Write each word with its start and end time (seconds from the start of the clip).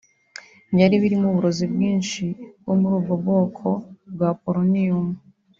byari 0.73 0.95
birimo 1.03 1.25
uburozi 1.29 1.65
bwinshi 1.73 2.23
bwo 2.61 2.73
muri 2.79 2.93
ubwo 2.99 3.13
bwoko 3.21 3.67
bwa 4.13 4.29
polonium 4.41 5.07